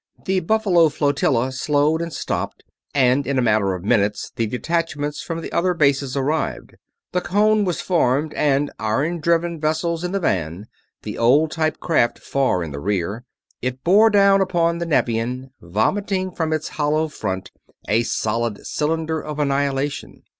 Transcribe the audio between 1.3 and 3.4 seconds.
slowed and stopped, and in